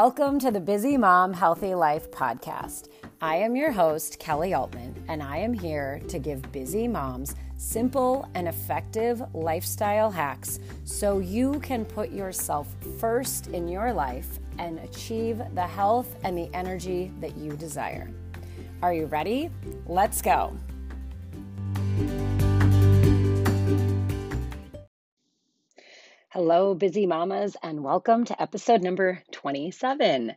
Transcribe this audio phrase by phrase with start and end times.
[0.00, 2.90] Welcome to the Busy Mom Healthy Life podcast.
[3.22, 8.28] I am your host, Kelly Altman, and I am here to give busy moms simple
[8.34, 12.68] and effective lifestyle hacks so you can put yourself
[13.00, 18.10] first in your life and achieve the health and the energy that you desire.
[18.82, 19.48] Are you ready?
[19.86, 20.54] Let's go.
[26.36, 30.34] Hello, busy mamas, and welcome to episode number 27.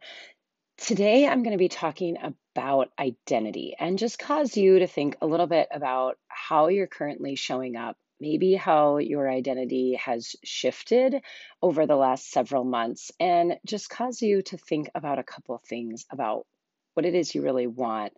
[0.77, 2.15] Today, I'm going to be talking
[2.55, 7.35] about identity and just cause you to think a little bit about how you're currently
[7.35, 11.17] showing up, maybe how your identity has shifted
[11.61, 16.05] over the last several months, and just cause you to think about a couple things
[16.09, 16.45] about
[16.93, 18.13] what it is you really want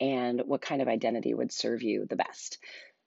[0.00, 2.56] and what kind of identity would serve you the best.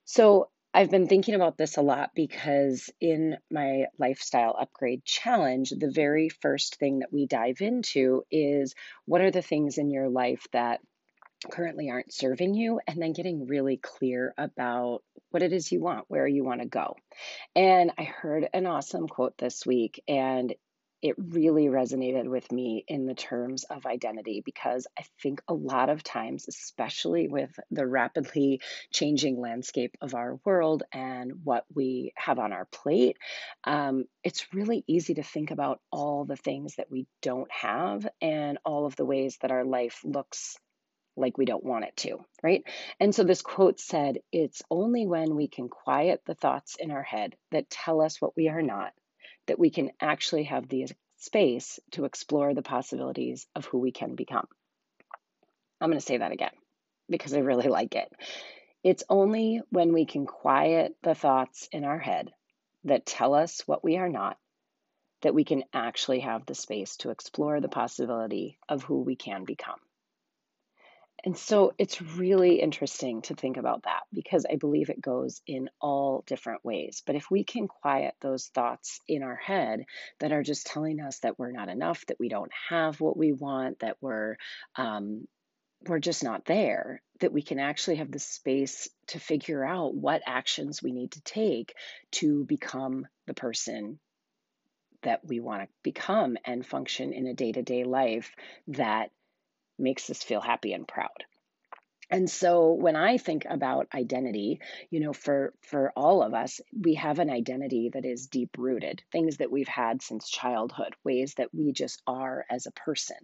[0.04, 5.90] So, I've been thinking about this a lot because in my lifestyle upgrade challenge, the
[5.90, 10.46] very first thing that we dive into is what are the things in your life
[10.52, 10.80] that
[11.50, 16.04] currently aren't serving you, and then getting really clear about what it is you want,
[16.08, 16.94] where you want to go.
[17.56, 20.54] And I heard an awesome quote this week, and
[21.02, 25.88] it really resonated with me in the terms of identity because I think a lot
[25.88, 28.60] of times, especially with the rapidly
[28.92, 33.16] changing landscape of our world and what we have on our plate,
[33.64, 38.58] um, it's really easy to think about all the things that we don't have and
[38.64, 40.58] all of the ways that our life looks
[41.16, 42.62] like we don't want it to, right?
[42.98, 47.02] And so this quote said, It's only when we can quiet the thoughts in our
[47.02, 48.92] head that tell us what we are not
[49.50, 54.14] that we can actually have the space to explore the possibilities of who we can
[54.14, 54.46] become.
[55.80, 56.52] I'm going to say that again
[57.08, 58.08] because I really like it.
[58.84, 62.30] It's only when we can quiet the thoughts in our head
[62.84, 64.36] that tell us what we are not
[65.22, 69.44] that we can actually have the space to explore the possibility of who we can
[69.44, 69.80] become.
[71.24, 75.68] And so it's really interesting to think about that because I believe it goes in
[75.80, 77.02] all different ways.
[77.04, 79.84] But if we can quiet those thoughts in our head
[80.20, 83.32] that are just telling us that we're not enough, that we don't have what we
[83.32, 84.36] want, that we're
[84.76, 85.26] um,
[85.86, 90.22] we're just not there, that we can actually have the space to figure out what
[90.26, 91.74] actions we need to take
[92.10, 93.98] to become the person
[95.02, 98.30] that we want to become and function in a day to day life
[98.68, 99.10] that
[99.80, 101.24] makes us feel happy and proud.
[102.10, 104.60] And so when I think about identity,
[104.90, 109.02] you know, for for all of us, we have an identity that is deep rooted,
[109.12, 113.16] things that we've had since childhood, ways that we just are as a person.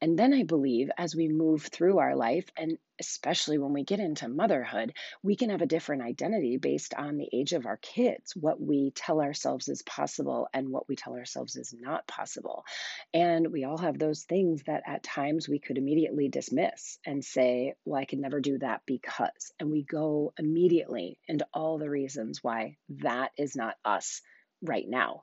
[0.00, 4.00] And then I believe as we move through our life and especially when we get
[4.00, 4.92] into motherhood,
[5.22, 8.92] we can have a different identity based on the age of our kids, what we
[8.94, 12.64] tell ourselves is possible and what we tell ourselves is not possible.
[13.12, 17.74] And we all have those things that at times we could immediately dismiss and say,
[17.84, 19.52] well, I never do that because.
[19.58, 24.22] And we go immediately into all the reasons why that is not us
[24.62, 25.22] right now.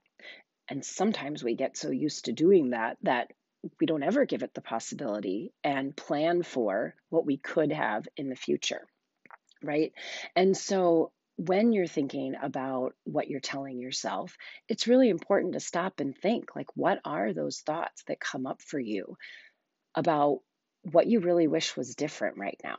[0.70, 3.32] And sometimes we get so used to doing that that
[3.80, 8.30] we don't ever give it the possibility and plan for what we could have in
[8.30, 8.82] the future.
[9.62, 9.94] Right.
[10.36, 14.38] And so when you're thinking about what you're telling yourself,
[14.68, 18.62] it's really important to stop and think like, what are those thoughts that come up
[18.62, 19.18] for you
[19.96, 20.40] about
[20.84, 22.78] what you really wish was different right now?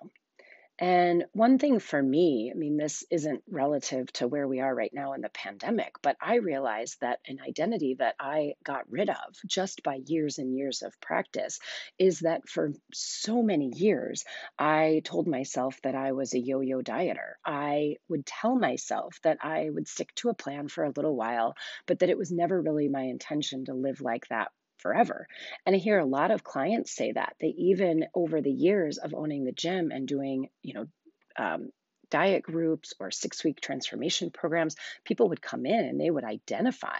[0.80, 4.92] And one thing for me, I mean, this isn't relative to where we are right
[4.92, 9.36] now in the pandemic, but I realized that an identity that I got rid of
[9.46, 11.60] just by years and years of practice
[11.96, 14.24] is that for so many years,
[14.58, 17.34] I told myself that I was a yo yo dieter.
[17.46, 21.54] I would tell myself that I would stick to a plan for a little while,
[21.86, 25.26] but that it was never really my intention to live like that forever.
[25.66, 27.36] And I hear a lot of clients say that.
[27.40, 30.86] They even over the years of owning the gym and doing, you know,
[31.36, 31.70] um,
[32.10, 36.98] diet groups or six week transformation programs, people would come in and they would identify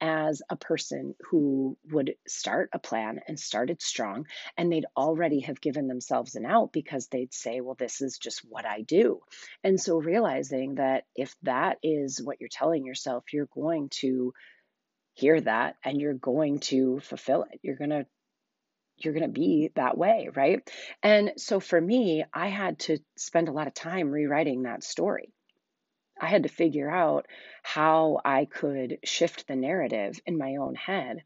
[0.00, 4.26] as a person who would start a plan and started strong.
[4.56, 8.40] And they'd already have given themselves an out because they'd say, well, this is just
[8.48, 9.20] what I do.
[9.62, 14.32] And so realizing that if that is what you're telling yourself, you're going to
[15.18, 17.58] hear that and you're going to fulfill it.
[17.62, 18.06] You're going to
[19.00, 20.68] you're going to be that way, right?
[21.04, 25.32] And so for me, I had to spend a lot of time rewriting that story.
[26.20, 27.26] I had to figure out
[27.62, 31.22] how I could shift the narrative in my own head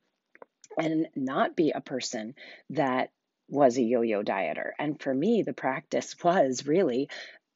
[0.77, 2.35] and not be a person
[2.71, 3.11] that
[3.49, 4.73] was a yo yo dieter.
[4.79, 7.09] And for me, the practice was really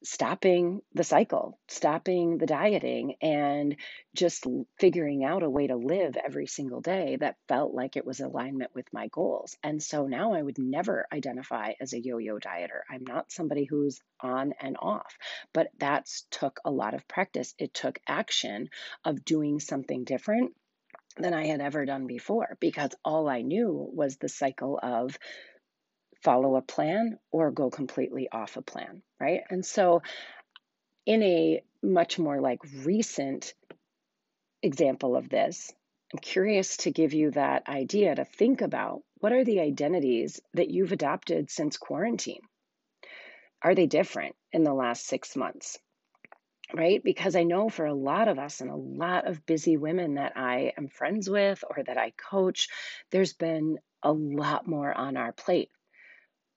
[0.06, 3.76] stopping the cycle, stopping the dieting, and
[4.14, 4.46] just
[4.78, 8.70] figuring out a way to live every single day that felt like it was alignment
[8.72, 9.56] with my goals.
[9.64, 12.82] And so now I would never identify as a yo yo dieter.
[12.88, 15.18] I'm not somebody who's on and off,
[15.52, 17.54] but that's took a lot of practice.
[17.58, 18.68] It took action
[19.04, 20.52] of doing something different
[21.16, 25.18] than I had ever done before because all I knew was the cycle of
[26.26, 29.42] follow a plan or go completely off a plan, right?
[29.48, 30.02] And so,
[31.06, 33.54] in a much more like recent
[34.60, 35.72] example of this,
[36.12, 40.68] I'm curious to give you that idea to think about what are the identities that
[40.68, 42.42] you've adopted since quarantine?
[43.62, 45.78] Are they different in the last six months?
[46.74, 47.00] Right?
[47.04, 50.32] Because I know for a lot of us and a lot of busy women that
[50.36, 52.66] I am friends with or that I coach,
[53.12, 55.70] there's been a lot more on our plate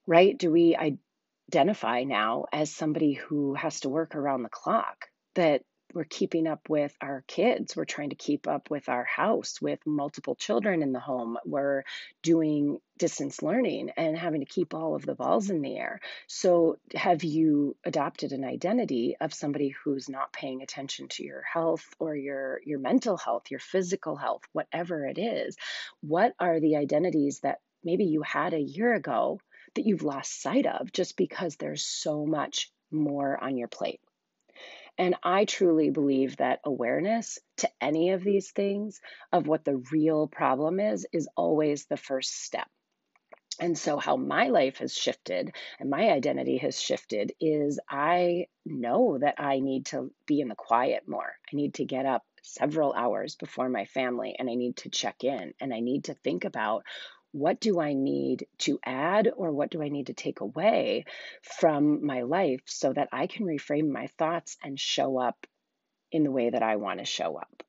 [0.10, 0.36] right?
[0.36, 5.06] Do we identify now as somebody who has to work around the clock?
[5.36, 5.62] That
[5.94, 9.80] we're keeping up with our kids, we're trying to keep up with our house with
[9.86, 11.84] multiple children in the home, we're
[12.24, 16.00] doing distance learning and having to keep all of the balls in the air.
[16.28, 21.86] So, have you adopted an identity of somebody who's not paying attention to your health
[22.00, 25.56] or your your mental health, your physical health, whatever it is?
[26.02, 29.40] What are the identities that maybe you had a year ago
[29.76, 34.02] that you've lost sight of just because there's so much more on your plate.
[34.98, 39.00] And I truly believe that awareness to any of these things,
[39.32, 42.68] of what the real problem is, is always the first step.
[43.62, 49.18] And so, how my life has shifted and my identity has shifted is I know
[49.20, 51.34] that I need to be in the quiet more.
[51.52, 55.24] I need to get up several hours before my family and I need to check
[55.24, 56.84] in and I need to think about
[57.32, 61.06] what do I need to add or what do I need to take away
[61.44, 65.46] from my life so that I can reframe my thoughts and show up
[66.12, 67.64] in the way that I want to show up?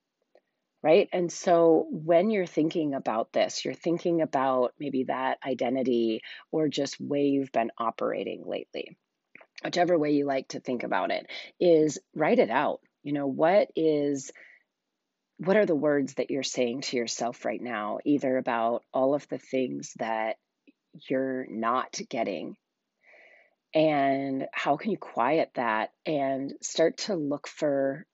[0.83, 1.11] Right.
[1.13, 6.99] And so when you're thinking about this, you're thinking about maybe that identity or just
[6.99, 8.97] way you've been operating lately.
[9.63, 11.27] Whichever way you like to think about it
[11.61, 12.81] is write it out.
[13.03, 14.33] You know, what is
[15.41, 19.27] what are the words that you're saying to yourself right now, either about all of
[19.29, 20.37] the things that
[21.09, 22.57] you're not getting?
[23.75, 28.05] And how can you quiet that and start to look for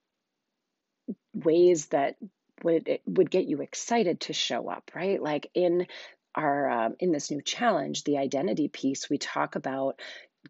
[1.33, 2.15] ways that
[2.63, 5.21] would would get you excited to show up, right?
[5.21, 5.87] Like in
[6.33, 9.99] our um, in this new challenge, the identity piece, we talk about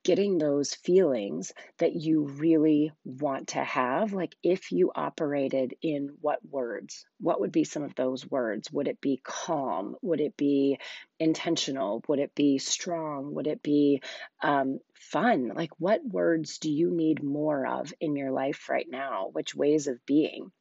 [0.04, 4.14] getting those feelings that you really want to have.
[4.14, 7.06] Like if you operated in what words?
[7.20, 8.72] What would be some of those words?
[8.72, 9.96] Would it be calm?
[10.02, 10.80] Would it be
[11.20, 12.04] intentional?
[12.08, 13.34] Would it be strong?
[13.36, 14.02] Would it be
[14.42, 15.52] um, fun?
[15.56, 19.30] Like what words do you need more of in your life right now?
[19.32, 20.52] Which ways of being?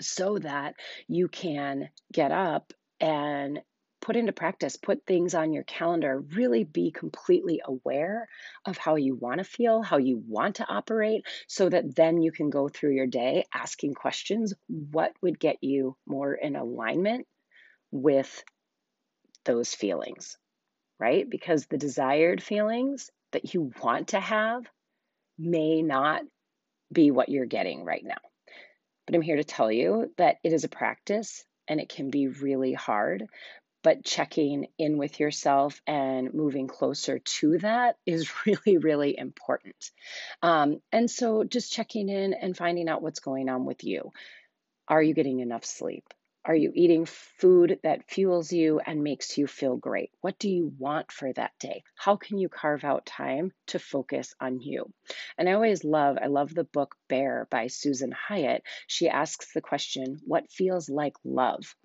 [0.00, 0.74] So that
[1.06, 3.60] you can get up and
[4.02, 8.28] put into practice, put things on your calendar, really be completely aware
[8.66, 12.32] of how you want to feel, how you want to operate, so that then you
[12.32, 17.26] can go through your day asking questions what would get you more in alignment
[17.92, 18.44] with
[19.44, 20.36] those feelings,
[20.98, 21.28] right?
[21.28, 24.64] Because the desired feelings that you want to have
[25.38, 26.22] may not
[26.92, 28.18] be what you're getting right now.
[29.06, 32.28] But I'm here to tell you that it is a practice and it can be
[32.28, 33.28] really hard
[33.82, 39.90] but checking in with yourself and moving closer to that is really, really important.
[40.42, 44.10] Um, and so just checking in and finding out what's going on with you.
[44.88, 46.04] Are you getting enough sleep?
[46.44, 50.10] Are you eating food that fuels you and makes you feel great?
[50.22, 51.84] What do you want for that day?
[51.94, 54.92] How can you carve out time to focus on you?
[55.38, 58.64] And I always love, I love the book Bare by Susan Hyatt.
[58.88, 61.76] She asks the question, What feels like love?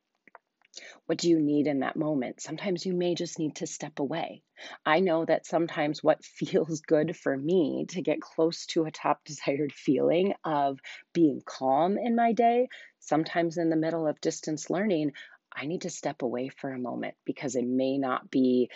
[1.06, 2.42] What do you need in that moment?
[2.42, 4.42] Sometimes you may just need to step away.
[4.86, 9.24] I know that sometimes what feels good for me to get close to a top
[9.26, 10.80] desired feeling of
[11.14, 12.68] being calm in my day,
[13.00, 15.14] sometimes in the middle of distance learning,
[15.54, 18.70] I need to step away for a moment because it may not be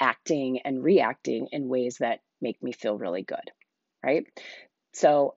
[0.00, 3.50] acting and reacting in ways that make me feel really good,
[4.04, 4.26] right?
[4.92, 5.36] So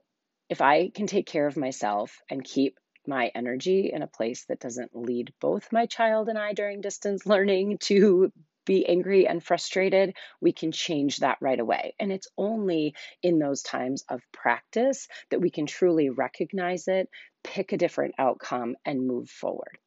[0.50, 2.78] if I can take care of myself and keep
[3.12, 7.26] my energy in a place that doesn't lead both my child and I during distance
[7.34, 8.32] learning to
[8.66, 11.94] be angry and frustrated, we can change that right away.
[12.00, 17.10] And it's only in those times of practice that we can truly recognize it,
[17.44, 19.78] pick a different outcome, and move forward.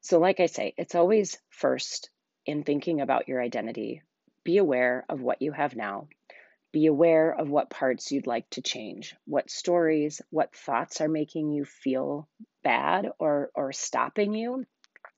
[0.00, 2.10] So, like I say, it's always first
[2.46, 4.02] in thinking about your identity,
[4.44, 6.08] be aware of what you have now,
[6.72, 11.50] Be aware of what parts you'd like to change, what stories, what thoughts are making
[11.50, 12.28] you feel
[12.62, 14.64] bad or, or stopping you.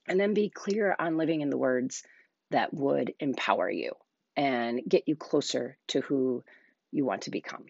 [0.09, 2.03] And then be clear on living in the words
[2.51, 3.93] that would empower you
[4.37, 6.43] and get you closer to who
[6.91, 7.67] you want to become.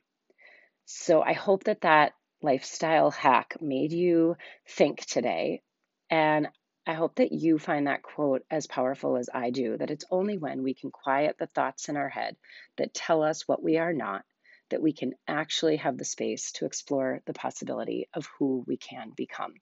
[0.85, 2.12] So I hope that that
[2.43, 4.37] lifestyle hack made you
[4.69, 5.62] think today.
[6.11, 6.49] And
[6.87, 10.37] I hope that you find that quote as powerful as I do that it's only
[10.37, 12.37] when we can quiet the thoughts in our head
[12.77, 14.25] that tell us what we are not
[14.71, 19.12] that we can actually have the space to explore the possibility of who we can
[19.15, 19.55] become.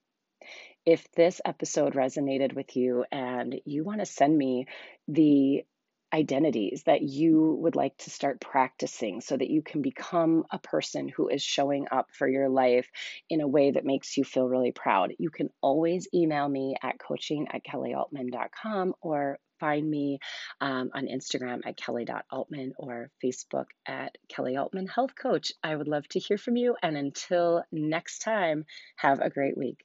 [0.87, 4.67] If this episode resonated with you and you want to send me
[5.09, 5.65] the
[6.13, 11.09] identities that you would like to start practicing so that you can become a person
[11.09, 12.89] who is showing up for your life
[13.29, 15.13] in a way that makes you feel really proud.
[15.19, 20.19] You can always email me at coaching at kellyaltman.com or find me
[20.61, 25.53] um, on Instagram at kelly.altman or Facebook at Kelly Altman Health Coach.
[25.63, 26.75] I would love to hear from you.
[26.83, 28.65] And until next time,
[28.97, 29.85] have a great week.